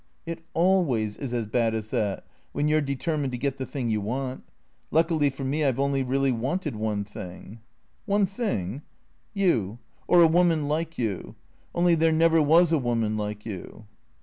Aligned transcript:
""It 0.25 0.41
always 0.55 1.15
is 1.15 1.31
as 1.31 1.45
bad 1.45 1.75
as 1.75 1.91
that, 1.91 2.25
when 2.53 2.67
you 2.67 2.77
're 2.77 2.81
determined 2.81 3.31
to 3.33 3.37
get 3.37 3.57
the 3.57 3.67
thing 3.67 3.91
you 3.91 4.01
want. 4.01 4.43
Luckily 4.89 5.29
for 5.29 5.43
me 5.43 5.63
I 5.63 5.71
've 5.71 5.79
only 5.79 6.01
really 6.01 6.31
wanted 6.31 6.75
one 6.75 7.03
thing." 7.03 7.59
"One 8.07 8.25
thing?"" 8.25 8.81
You— 9.41 9.77
or 10.07 10.23
a 10.23 10.27
woman 10.27 10.67
like 10.67 10.97
you. 10.97 11.35
Only 11.75 11.93
there 11.93 12.11
never 12.11 12.41
was 12.41 12.71
a 12.71 12.79
woman 12.79 13.15
like 13.15 13.45
you." 13.45 13.85